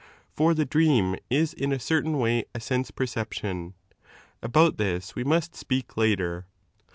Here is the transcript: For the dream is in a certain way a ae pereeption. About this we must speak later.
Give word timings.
For 0.31 0.55
the 0.55 0.65
dream 0.65 1.15
is 1.29 1.53
in 1.53 1.71
a 1.71 1.77
certain 1.77 2.17
way 2.17 2.45
a 2.55 2.57
ae 2.57 2.83
pereeption. 2.89 3.73
About 4.41 4.77
this 4.77 5.13
we 5.13 5.23
must 5.23 5.55
speak 5.55 5.95
later. 5.95 6.47